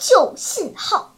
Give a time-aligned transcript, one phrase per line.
[0.00, 1.14] 救信号。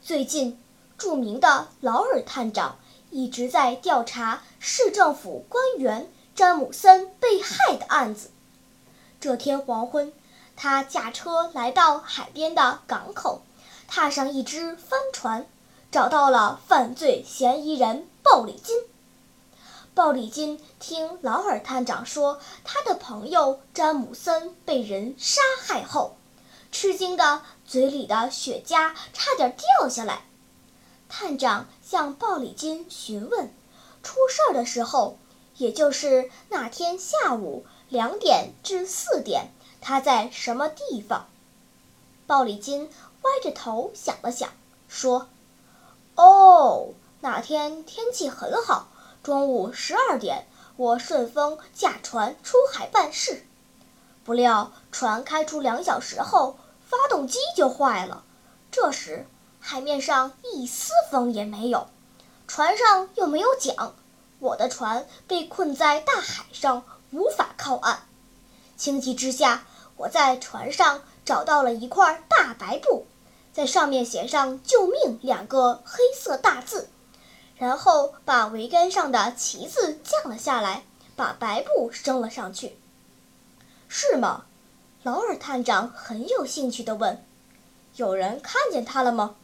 [0.00, 0.62] 最近，
[0.96, 2.78] 著名的劳尔探长
[3.10, 8.30] 一直在调查市政府官员詹姆森被害的案子。
[9.18, 10.12] 这天黄昏，
[10.54, 13.42] 他驾车来到海边的港口，
[13.88, 15.44] 踏上一只帆船，
[15.90, 18.76] 找到了犯罪嫌疑人鲍里金。
[19.92, 26.16] 鲍里金听劳尔探长说他的朋友詹姆森被人杀害后，
[26.78, 30.24] 吃惊的嘴里的雪茄差点掉下来。
[31.08, 33.50] 探长向鲍里金询问，
[34.02, 35.16] 出事儿的时候，
[35.56, 41.30] 也就是那天下午两点至四点，他在什么地方？
[42.26, 42.90] 鲍里金
[43.22, 44.50] 歪着头想了想，
[44.86, 45.28] 说
[46.14, 46.88] ：“哦，
[47.20, 48.88] 那天天气很好。”
[49.24, 50.46] 中午十二点，
[50.76, 53.46] 我顺风驾船出海办事，
[54.24, 58.24] 不料船开出两小时后，发动机就坏了。
[58.70, 59.26] 这时
[59.60, 61.88] 海面上一丝风也没有，
[62.46, 63.92] 船上又没有桨，
[64.38, 68.06] 我的船被困在大海上，无法靠岸。
[68.76, 69.64] 情急之下，
[69.96, 73.06] 我在船上找到了一块大白布，
[73.52, 76.88] 在上面写上“救命”两个黑色大字。
[77.56, 80.84] 然后把桅杆上的旗子降了下来，
[81.16, 82.78] 把白布升了上去。
[83.88, 84.44] 是吗？
[85.06, 87.24] 劳尔探长很有兴趣地问
[87.94, 89.36] ：“有人看见他了吗？”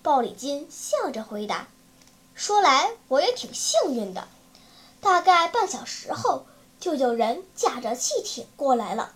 [0.00, 1.68] 鲍里金笑着回答
[2.34, 4.26] ：“说来我也挺幸运的，
[5.02, 6.46] 大概半小时后
[6.80, 9.12] 就有人驾着汽艇过来了。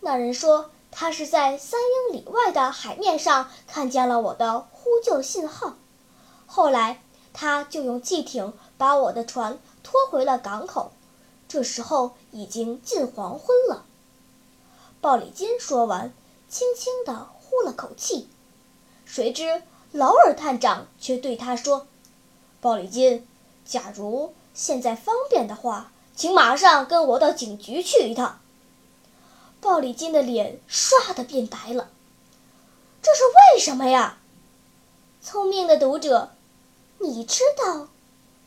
[0.00, 1.78] 那人说他是在三
[2.10, 5.76] 英里外的海面上看见了我的呼救信号，
[6.46, 7.00] 后来。”
[7.32, 10.90] 他就用汽艇把我的船拖回了港口，
[11.46, 13.84] 这时候已经近黄昏了。
[15.00, 16.12] 鲍里金说完，
[16.48, 18.28] 轻轻地呼了口气。
[19.06, 19.62] 谁知
[19.92, 21.86] 劳尔探长却对他说
[22.60, 23.26] ：“鲍里金，
[23.64, 28.40] 假如现在方便的话，请马上跟我到警局去一趟。”
[29.62, 31.90] 鲍里金的脸唰的变白了。
[33.02, 34.18] 这是为什么呀？
[35.22, 36.32] 聪明的读者。
[36.98, 37.88] 你知道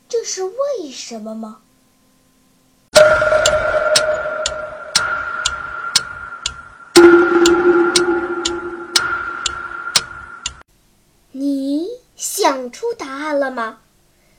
[0.08, 1.62] 这是为什么吗？
[11.44, 13.80] 你想出答案了吗？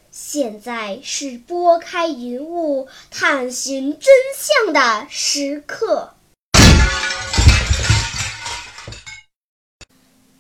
[0.10, 6.16] 现在是拨开云雾探寻真相的时刻。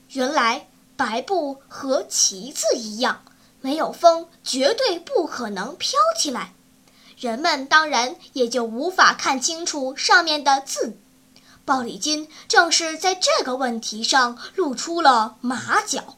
[0.10, 0.66] 原来
[0.98, 3.22] 白布和旗子一样。
[3.62, 6.54] 没有风，绝对不可能飘起来，
[7.20, 10.98] 人们当然也就无法看清楚上面的字。
[11.64, 16.18] 鲍里金正是在这个问题上露出了马脚。